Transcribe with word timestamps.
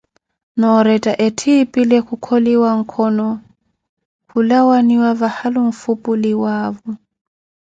Nooretta 0.59 1.11
etthipile, 1.27 1.97
khukholiwa 2.07 2.69
nkhono 2.79 3.27
khulawaniwa 4.29 5.09
vahali 5.19 5.57
onfhupuliwavo. 5.67 6.91